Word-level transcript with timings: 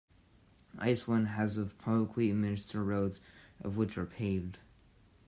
Iceland 0.79 1.27
has 1.27 1.57
of 1.57 1.77
publicly 1.77 2.31
administered 2.31 2.81
roads, 2.81 3.21
of 3.63 3.77
which 3.77 3.99
are 3.99 4.07
paved. 4.07 4.57